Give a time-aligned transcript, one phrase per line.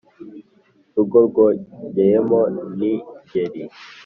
[0.93, 2.39] Rugo rwogeyemo
[2.77, 3.63] n' Ingeri